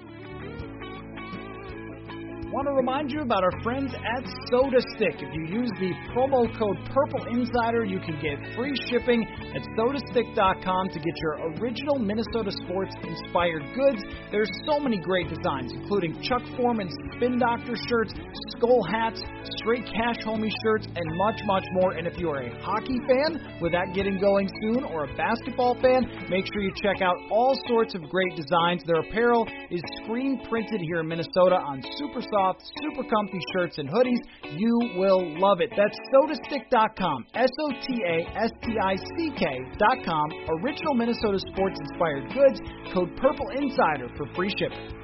[2.52, 5.24] Want to remind you about our friends at Soda Stick.
[5.24, 9.24] If you use the promo code Purple Insider, you can get free shipping
[9.56, 14.04] at SotaStick.com to get your original Minnesota sports inspired goods.
[14.36, 18.12] There's so many great designs, including Chuck Foreman Spin Doctor shirts,
[18.60, 19.24] skull hats,
[19.64, 21.96] straight cash homie shirts, and much, much more.
[21.96, 25.80] And if you are a hockey fan, with that getting going soon, or a basketball
[25.80, 28.84] fan, make sure you check out all sorts of great designs.
[28.84, 33.78] Their apparel is screen printed here in Minnesota on super soft soft, super comfy shirts
[33.78, 34.20] and hoodies.
[34.58, 35.70] You will love it.
[35.78, 37.26] That's sotastick.com.
[37.34, 40.28] S O T A S T I C K.com.
[40.62, 42.60] Original Minnesota sports inspired goods.
[42.94, 45.01] Code Purple Insider for free shipping.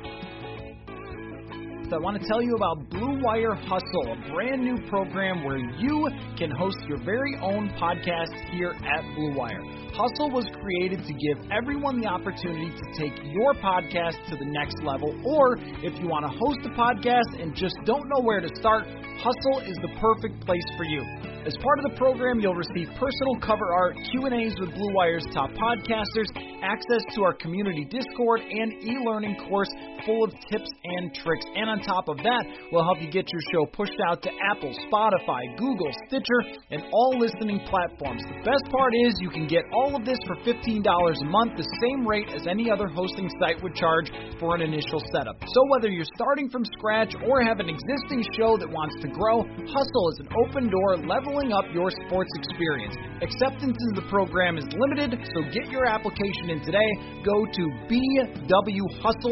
[1.93, 6.10] I want to tell you about Blue Wire Hustle, a brand new program where you
[6.38, 9.62] can host your very own podcast here at Blue Wire.
[9.95, 14.84] Hustle was created to give everyone the opportunity to take your podcast to the next
[14.84, 18.50] level, or if you want to host a podcast and just don't know where to
[18.56, 18.86] start,
[19.23, 21.02] Hustle is the perfect place for you.
[21.48, 25.48] As part of the program, you'll receive personal cover art, Q&As with Blue Wire's top
[25.56, 26.28] podcasters,
[26.60, 29.72] access to our community Discord, and e-learning course
[30.04, 31.48] full of tips and tricks.
[31.56, 32.44] And on top of that,
[32.76, 37.16] we'll help you get your show pushed out to Apple, Spotify, Google, Stitcher, and all
[37.16, 38.28] listening platforms.
[38.28, 41.64] The best part is you can get all of this for $15 a month, the
[41.80, 45.40] same rate as any other hosting site would charge for an initial setup.
[45.40, 49.48] So whether you're starting from scratch or have an existing show that wants to grow,
[49.72, 52.95] Hustle is an open door level leveling up your sports experience.
[53.21, 56.80] Acceptance into the program is limited, so get your application in today.
[57.23, 59.28] Go to bwhustle.com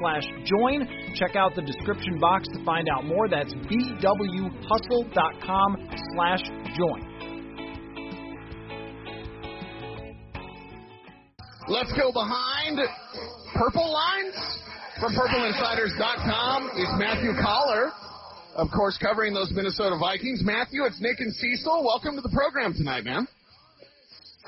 [0.00, 0.86] slash join.
[1.14, 3.28] Check out the description box to find out more.
[3.28, 4.10] That's bwhustle.com
[6.14, 6.42] slash
[6.76, 7.12] join.
[11.68, 12.78] Let's go behind
[13.54, 14.34] purple lines
[15.00, 16.70] from purpleinsiders.com.
[16.76, 17.90] It's Matthew Coller
[18.56, 20.40] of course, covering those Minnesota Vikings.
[20.42, 21.84] Matthew, it's Nick and Cecil.
[21.84, 23.28] Welcome to the program tonight, man.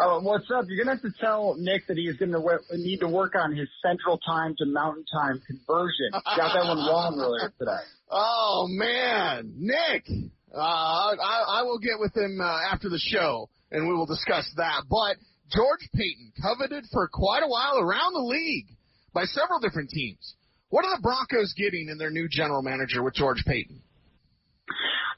[0.01, 0.65] Oh, what's up?
[0.69, 3.69] You're gonna have to tell Nick that he's gonna w- need to work on his
[3.83, 6.11] Central Time to Mountain Time conversion.
[6.13, 7.73] Got that one wrong earlier today.
[8.11, 10.07] Oh man, Nick.
[10.55, 14.51] Uh, I, I will get with him uh, after the show, and we will discuss
[14.57, 14.85] that.
[14.89, 15.17] But
[15.53, 18.69] George Paton, coveted for quite a while around the league
[19.13, 20.37] by several different teams.
[20.71, 23.83] What are the Broncos getting in their new general manager with George Paton?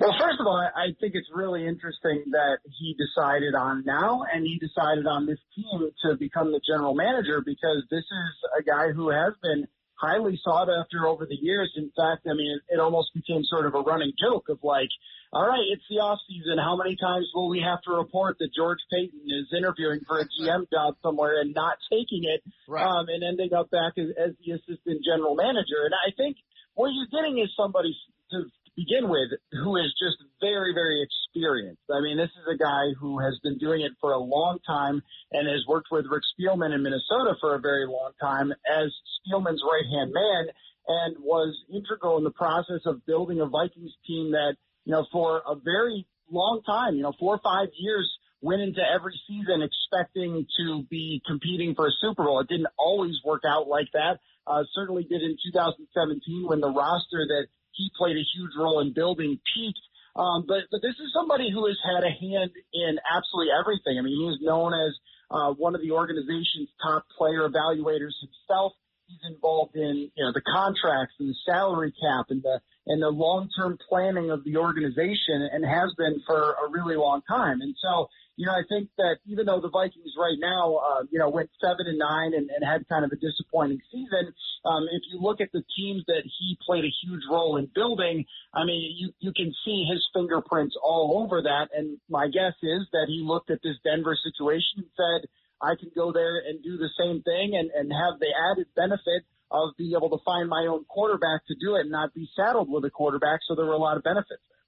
[0.00, 4.46] Well, first of all, I think it's really interesting that he decided on now and
[4.46, 8.92] he decided on this team to become the general manager because this is a guy
[8.92, 9.68] who has been
[10.00, 11.70] highly sought after over the years.
[11.76, 14.88] In fact, I mean, it, it almost became sort of a running joke of like,
[15.32, 16.56] all right, it's the off season.
[16.56, 20.24] How many times will we have to report that George Paton is interviewing for a
[20.24, 22.82] GM job somewhere and not taking it, right.
[22.82, 25.84] um, and ending up back as, as the assistant general manager?
[25.84, 26.38] And I think
[26.74, 27.94] what you're getting is somebody
[28.32, 28.48] to
[28.80, 31.82] begin with who is just very, very experienced.
[31.92, 35.02] I mean, this is a guy who has been doing it for a long time
[35.32, 39.62] and has worked with Rick Spielman in Minnesota for a very long time as Spielman's
[39.62, 40.46] right hand man
[40.88, 45.42] and was integral in the process of building a Vikings team that, you know, for
[45.46, 50.46] a very long time, you know, four or five years went into every season expecting
[50.56, 52.40] to be competing for a Super Bowl.
[52.40, 54.20] It didn't always work out like that.
[54.46, 58.92] Uh, certainly did in 2017 when the roster that he played a huge role in
[58.92, 59.80] building peaked.
[60.16, 63.98] Um, but, but this is somebody who has had a hand in absolutely everything.
[63.98, 64.92] I mean, he is known as
[65.30, 68.72] uh, one of the organization's top player evaluators himself.
[69.06, 73.08] He's involved in you know the contracts and the salary cap and the and the
[73.08, 77.60] long term planning of the organization and has been for a really long time.
[77.60, 78.08] And so
[78.40, 81.52] you know, I think that even though the Vikings right now, uh, you know, went
[81.60, 84.32] seven and nine and, and had kind of a disappointing season,
[84.64, 88.24] um, if you look at the teams that he played a huge role in building,
[88.54, 91.68] I mean, you, you can see his fingerprints all over that.
[91.76, 95.28] And my guess is that he looked at this Denver situation and said,
[95.60, 99.28] I can go there and do the same thing and, and have the added benefit
[99.50, 102.72] of being able to find my own quarterback to do it and not be saddled
[102.72, 103.40] with a quarterback.
[103.46, 104.59] So there were a lot of benefits there.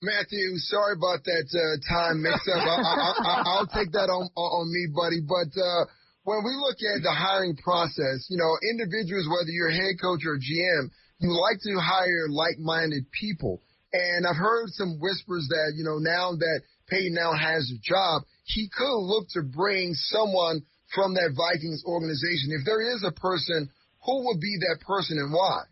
[0.00, 2.62] Matthew, sorry about that uh, time mix up.
[2.62, 5.18] I, will take that on on me, buddy.
[5.26, 5.90] But uh,
[6.22, 10.22] when we look at the hiring process, you know, individuals, whether you're a head coach
[10.22, 13.58] or a GM, you like to hire like-minded people.
[13.90, 18.22] And I've heard some whispers that you know now that Paton now has a job,
[18.46, 20.62] he could look to bring someone
[20.94, 22.54] from that Vikings organization.
[22.54, 23.66] If there is a person,
[24.06, 25.66] who would be that person and why?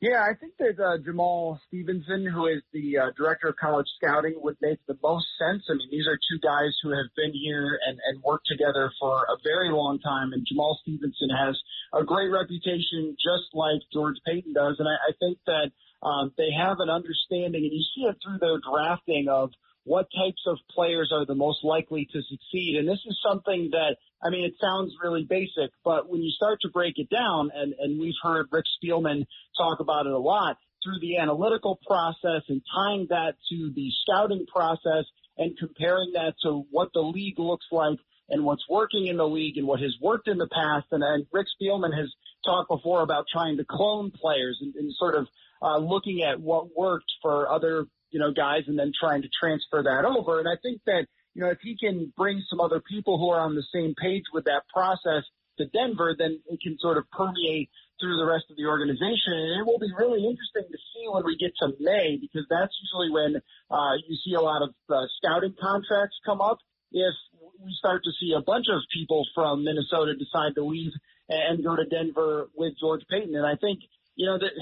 [0.00, 4.34] Yeah, I think that uh, Jamal Stevenson, who is the uh, director of college scouting,
[4.44, 5.64] would make the most sense.
[5.70, 9.24] I mean, these are two guys who have been here and, and worked together for
[9.24, 11.56] a very long time, and Jamal Stevenson has
[11.94, 14.76] a great reputation, just like George Paton does.
[14.78, 15.72] And I, I think that
[16.06, 19.48] um, they have an understanding, and you see it through their drafting of
[19.86, 22.74] what types of players are the most likely to succeed.
[22.76, 26.58] And this is something that, I mean, it sounds really basic, but when you start
[26.62, 30.56] to break it down, and, and we've heard Rick Spielman talk about it a lot,
[30.82, 35.04] through the analytical process and tying that to the scouting process
[35.38, 39.56] and comparing that to what the league looks like and what's working in the league
[39.56, 40.86] and what has worked in the past.
[40.90, 42.12] And and Rick Spielman has
[42.44, 45.28] talked before about trying to clone players and, and sort of
[45.62, 49.82] uh, looking at what worked for other you know, guys and then trying to transfer
[49.82, 50.38] that over.
[50.38, 53.40] And I think that, you know, if he can bring some other people who are
[53.40, 55.24] on the same page with that process
[55.58, 59.32] to Denver, then it can sort of permeate through the rest of the organization.
[59.32, 62.72] And it will be really interesting to see when we get to May because that's
[62.84, 63.40] usually when
[63.70, 66.58] uh, you see a lot of uh, scouting contracts come up.
[66.92, 67.14] If
[67.60, 70.92] we start to see a bunch of people from Minnesota decide to leave
[71.28, 73.80] and go to Denver with George Paton, and I think
[74.14, 74.52] you know that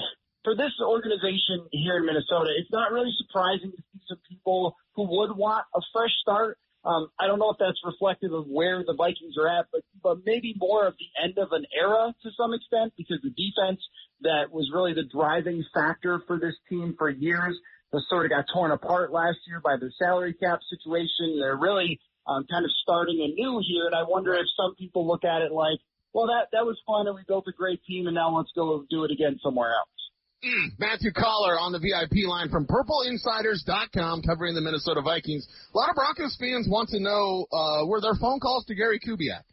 [0.45, 5.03] for this organization here in Minnesota, it's not really surprising to see some people who
[5.17, 6.57] would want a fresh start.
[6.85, 10.19] Um, I don't know if that's reflective of where the Vikings are at, but but
[10.23, 13.81] maybe more of the end of an era to some extent because the defense
[14.21, 17.57] that was really the driving factor for this team for years
[17.91, 21.39] has sort of got torn apart last year by the salary cap situation.
[21.41, 25.25] They're really um, kind of starting anew here, and I wonder if some people look
[25.25, 25.79] at it like,
[26.13, 28.85] well, that that was fun and we built a great team, and now let's go
[28.91, 29.94] do it again somewhere else.
[30.43, 35.47] Mm, Matthew Coller on the VIP line from PurpleInsiders.com covering the Minnesota Vikings.
[35.73, 38.99] A lot of Broncos fans want to know uh, were there phone calls to Gary
[38.99, 39.43] Kubiak?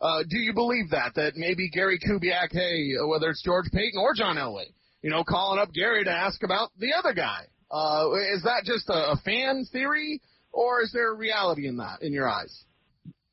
[0.00, 1.14] Uh, do you believe that?
[1.14, 4.66] That maybe Gary Kubiak, hey, whether it's George Paton or John Elway,
[5.02, 7.46] you know, calling up Gary to ask about the other guy.
[7.70, 10.20] Uh, is that just a, a fan theory,
[10.52, 12.64] or is there a reality in that, in your eyes?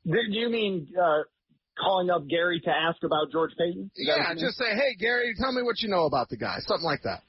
[0.04, 1.22] Do you mean uh,
[1.78, 3.90] calling up Gary to ask about George Paton?
[3.96, 6.58] Yeah, just say, hey, Gary, tell me what you know about the guy.
[6.66, 7.22] Something like that.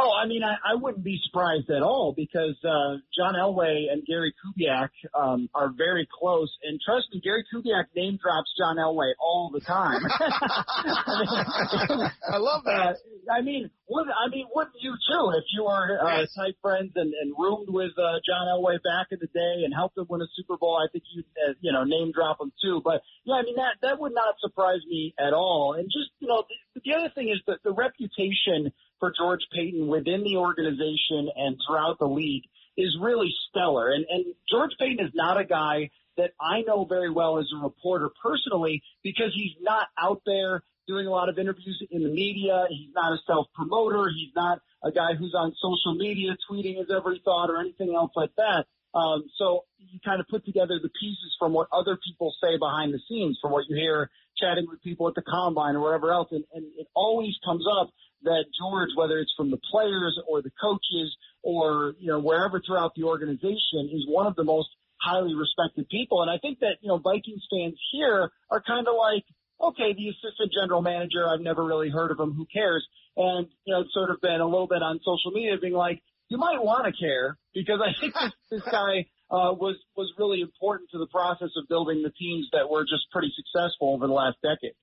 [0.00, 4.06] Oh, I mean, I, I wouldn't be surprised at all because uh, John Elway and
[4.06, 6.50] Gary Kubiak um, are very close.
[6.62, 10.00] And trust me, Gary Kubiak name drops John Elway all the time.
[10.06, 12.96] I, mean, I love that.
[12.96, 16.34] Uh, I mean, would I mean, wouldn't you too if you were uh, yes.
[16.36, 19.98] tight friends and, and roomed with uh, John Elway back in the day and helped
[19.98, 20.78] him win a Super Bowl?
[20.78, 22.80] I think you'd uh, you know name drop him too.
[22.84, 25.74] But yeah, I mean that that would not surprise me at all.
[25.78, 26.44] And just you know,
[26.74, 31.56] the, the other thing is that the reputation for George Paton within the organization and
[31.66, 32.44] throughout the league
[32.76, 33.90] is really stellar.
[33.90, 37.62] And, and George Paton is not a guy that I know very well as a
[37.62, 42.66] reporter personally because he's not out there doing a lot of interviews in the media.
[42.70, 44.10] He's not a self promoter.
[44.14, 48.12] He's not a guy who's on social media tweeting his every thought or anything else
[48.16, 48.66] like that.
[48.94, 52.94] Um, so you kind of put together the pieces from what other people say behind
[52.94, 56.28] the scenes, from what you hear chatting with people at the combine or wherever else,
[56.30, 57.90] and, and it always comes up
[58.22, 62.92] that George, whether it's from the players or the coaches or, you know, wherever throughout
[62.96, 64.68] the organization is one of the most
[65.00, 66.22] highly respected people.
[66.22, 69.24] And I think that, you know, Vikings fans here are kind of like,
[69.60, 72.32] okay, the assistant general manager, I've never really heard of him.
[72.32, 72.86] Who cares?
[73.16, 76.02] And, you know, it's sort of been a little bit on social media being like,
[76.28, 80.40] you might want to care because I think this, this guy, uh, was, was really
[80.40, 84.12] important to the process of building the teams that were just pretty successful over the
[84.12, 84.74] last decade.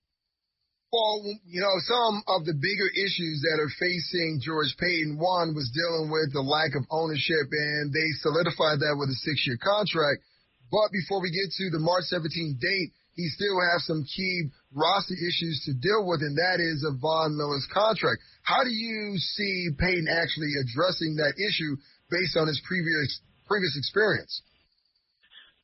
[0.95, 5.19] Well, you know, some of the bigger issues that are facing George Paton.
[5.19, 9.59] one was dealing with the lack of ownership, and they solidified that with a six-year
[9.59, 10.23] contract.
[10.71, 15.19] But before we get to the March 17th date, he still has some key roster
[15.19, 18.23] issues to deal with, and that is a Von Miller's contract.
[18.47, 21.75] How do you see Paton actually addressing that issue
[22.07, 23.19] based on his previous
[23.51, 24.31] previous experience?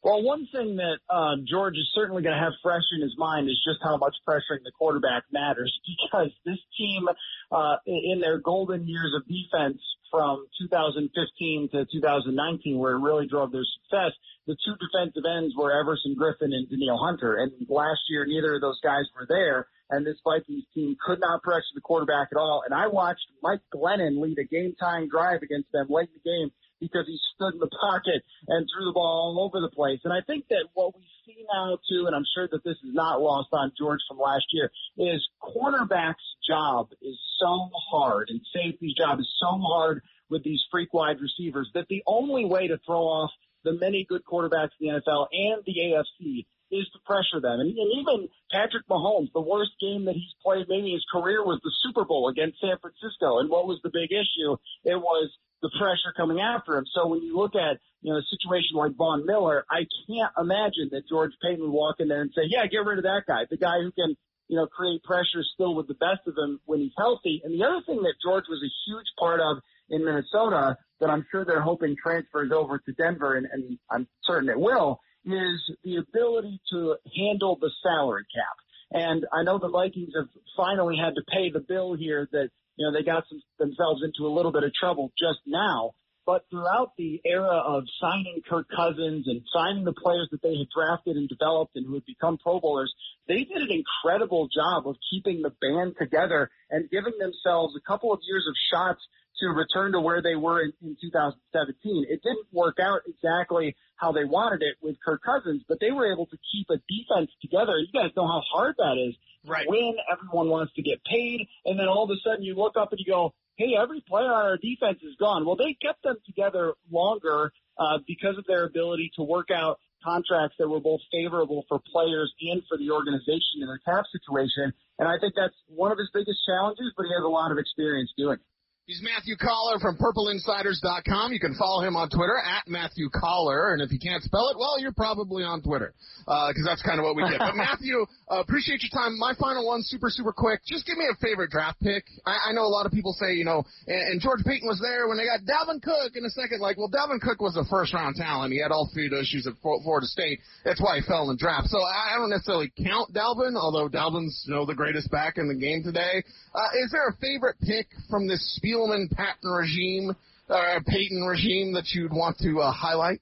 [0.03, 3.47] Well, one thing that uh, George is certainly going to have fresh in his mind
[3.49, 7.05] is just how much pressuring the quarterback matters because this team,
[7.51, 9.79] uh, in their golden years of defense
[10.09, 14.11] from 2015 to 2019, where it really drove their success,
[14.47, 17.37] the two defensive ends were Everson Griffen and Danielle Hunter.
[17.37, 19.67] And last year, neither of those guys were there.
[19.91, 22.63] And this Vikings team could not pressure the quarterback at all.
[22.65, 26.29] And I watched Mike Glennon lead a game time drive against them late in the
[26.29, 29.99] game because he stood in the pocket and threw the ball all over the place.
[30.03, 32.93] And I think that what we see now too, and I'm sure that this is
[32.93, 38.95] not lost on George from last year, is cornerback's job is so hard and safety's
[38.95, 43.03] job is so hard with these freak wide receivers that the only way to throw
[43.03, 43.31] off
[43.63, 47.59] the many good quarterbacks in the NFL and the AFC is to pressure them.
[47.59, 51.59] And, and even Patrick Mahomes, the worst game that he's played maybe his career was
[51.63, 53.39] the Super Bowl against San Francisco.
[53.39, 54.55] And what was the big issue?
[54.83, 55.29] It was
[55.61, 56.85] the pressure coming after him.
[56.93, 60.89] So when you look at, you know, a situation like Von Miller, I can't imagine
[60.91, 63.45] that George Paton would walk in there and say, yeah, get rid of that guy.
[63.49, 64.15] The guy who can,
[64.47, 67.41] you know, create pressure still with the best of them when he's healthy.
[67.43, 69.57] And the other thing that George was a huge part of
[69.89, 74.49] in Minnesota that I'm sure they're hoping transfers over to Denver and, and I'm certain
[74.49, 78.55] it will is the ability to handle the salary cap.
[78.91, 82.49] And I know the Vikings have finally had to pay the bill here that
[82.81, 85.91] you know, they got some, themselves into a little bit of trouble just now.
[86.25, 90.67] But throughout the era of signing Kirk Cousins and signing the players that they had
[90.73, 92.93] drafted and developed and who had become Pro Bowlers,
[93.27, 98.13] they did an incredible job of keeping the band together and giving themselves a couple
[98.13, 99.01] of years of shots
[99.41, 102.05] to return to where they were in, in 2017.
[102.09, 106.11] It didn't work out exactly how they wanted it with Kirk Cousins, but they were
[106.11, 107.77] able to keep a defense together.
[107.77, 109.15] You guys know how hard that is.
[109.45, 109.65] Right.
[109.67, 112.91] Win, everyone wants to get paid, and then all of a sudden you look up
[112.91, 115.45] and you go, hey, every player on our defense is gone.
[115.45, 120.55] Well, they kept them together longer uh, because of their ability to work out contracts
[120.57, 124.73] that were both favorable for players and for the organization in their cap situation.
[124.99, 127.57] And I think that's one of his biggest challenges, but he has a lot of
[127.57, 128.50] experience doing it.
[128.89, 131.31] He's Matthew Coller from PurpleInsiders.com.
[131.31, 134.57] You can follow him on Twitter at Matthew Coller, and if you can't spell it,
[134.57, 135.93] well, you're probably on Twitter
[136.25, 137.37] because uh, that's kind of what we get.
[137.37, 139.19] But Matthew, uh, appreciate your time.
[139.21, 140.65] My final one, super super quick.
[140.65, 142.09] Just give me a favorite draft pick.
[142.25, 144.81] I, I know a lot of people say, you know, and, and George Paton was
[144.81, 146.59] there when they got Dalvin Cook in a second.
[146.59, 148.51] Like, well, Dalvin Cook was a first round talent.
[148.51, 150.39] He had all three issues at Florida State.
[150.65, 151.69] That's why he fell in the draft.
[151.69, 155.47] So I, I don't necessarily count Dalvin, although Dalvin's you know the greatest back in
[155.47, 156.25] the game today.
[156.49, 158.41] Uh, is there a favorite pick from this
[158.71, 160.15] Spielman Patton regime,
[160.49, 163.21] uh, Paton regime that you'd want to uh, highlight?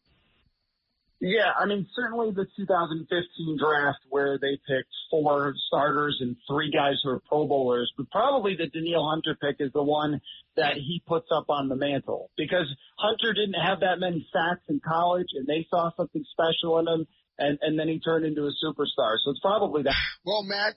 [1.22, 6.96] Yeah, I mean, certainly the 2015 draft where they picked four starters and three guys
[7.04, 10.22] who are Pro Bowlers, but probably the Danielle Hunter pick is the one
[10.56, 14.80] that he puts up on the mantle because Hunter didn't have that many sacks in
[14.80, 18.52] college and they saw something special in him and and then he turned into a
[18.64, 19.16] superstar.
[19.24, 19.96] So it's probably that.
[20.26, 20.76] Well, Matt,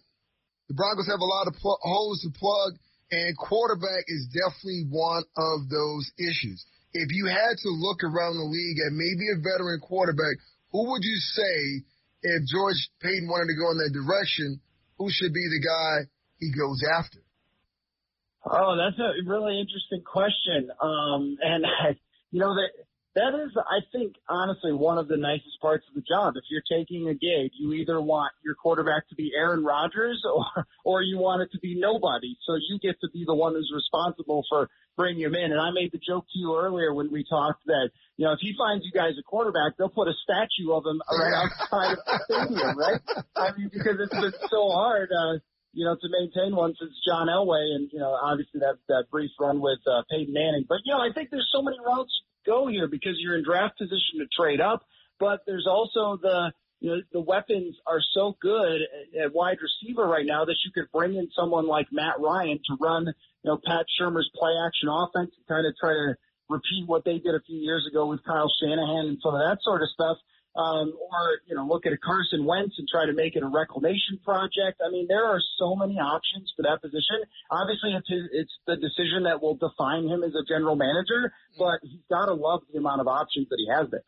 [0.69, 2.79] the Broncos have a lot of pl- holes to plug,
[3.13, 6.65] and quarterback is definitely one of those issues.
[6.97, 10.41] If you had to look around the league at maybe a veteran quarterback,
[10.73, 11.85] who would you say
[12.23, 14.61] if George Paton wanted to go in that direction?
[14.97, 16.09] Who should be the guy
[16.41, 17.21] he goes after?
[18.45, 20.73] Oh, that's a really interesting question.
[20.81, 21.65] Um, and
[22.33, 22.73] you know that
[23.15, 26.35] that is, I think, honestly, one of the nicest parts of the job.
[26.37, 30.65] If you're taking a gig, you either want your quarterback to be Aaron Rodgers or,
[30.85, 32.37] or you want it to be nobody.
[32.47, 35.53] So you get to be the one who's responsible for bringing him in.
[35.53, 38.41] And I made the joke to you earlier when we talked that, you know, if
[38.41, 41.99] he finds you guys a quarterback, they'll put a statue of him right outside of
[42.05, 43.01] the stadium, right?
[43.37, 45.37] I mean, because it's been so hard, uh,
[45.75, 49.31] you know, to maintain one since John Elway and, you know, obviously that, that brief
[49.41, 50.65] run with, uh, Peyton Manning.
[50.69, 52.13] But, you know, I think there's so many routes
[52.45, 54.85] go here because you're in draft position to trade up,
[55.19, 58.81] but there's also the you know, the weapons are so good
[59.23, 62.77] at wide receiver right now that you could bring in someone like Matt Ryan to
[62.81, 66.15] run, you know, Pat Shurmur's play action offense and kind of try to
[66.49, 69.59] repeat what they did a few years ago with Kyle Shanahan and some of that
[69.63, 70.19] sort of stuff.
[70.55, 73.49] Um, or, you know, look at a Carson Wentz and try to make it a
[73.49, 74.83] reclamation project.
[74.85, 77.25] I mean, there are so many options for that position.
[77.51, 81.81] Obviously, it's, his, it's the decision that will define him as a general manager, but
[81.83, 84.05] he's got to love the amount of options that he has there.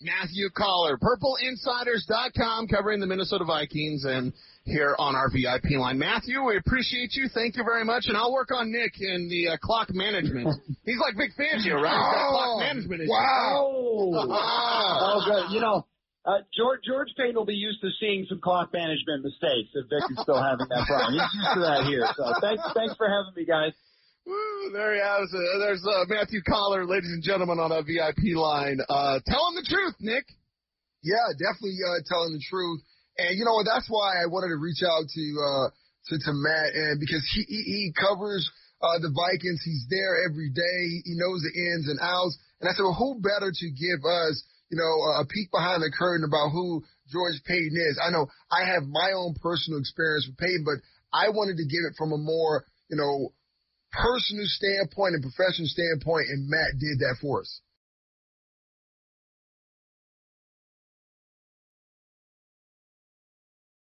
[0.00, 4.32] Matthew Coller, PurpleInsiders.com, covering the Minnesota Vikings and
[4.64, 5.98] here on our VIP line.
[5.98, 7.28] Matthew, we appreciate you.
[7.34, 8.04] Thank you very much.
[8.06, 10.48] And I'll work on Nick in the uh, clock management.
[10.84, 11.98] He's like Vic Fangio, right?
[11.98, 13.10] He's clock management issues.
[13.10, 13.70] Wow.
[14.30, 15.54] oh, good.
[15.54, 15.86] You know,
[16.24, 20.04] uh, George George Paton will be used to seeing some clock management mistakes if Vic
[20.10, 21.14] is still having that problem.
[21.14, 22.06] He's used to that here.
[22.14, 23.72] So thanks, thanks for having me, guys.
[24.28, 25.58] There he has it.
[25.58, 28.76] There's uh, Matthew Coller, ladies and gentlemen, on a VIP line.
[28.84, 30.28] Uh, tell him the truth, Nick.
[31.00, 32.84] Yeah, definitely uh, telling the truth.
[33.16, 33.64] And you know what?
[33.64, 37.48] That's why I wanted to reach out to uh, to, to Matt, and because he
[37.48, 38.44] he, he covers
[38.84, 40.80] uh, the Vikings, he's there every day.
[41.08, 42.36] He knows the ins and outs.
[42.60, 45.90] And I said, well, who better to give us, you know, a peek behind the
[45.90, 47.98] curtain about who George Paton is?
[47.98, 50.78] I know I have my own personal experience with Paton, but
[51.10, 53.32] I wanted to give it from a more, you know,
[53.92, 57.60] personal standpoint and professional standpoint, and Matt did that for us.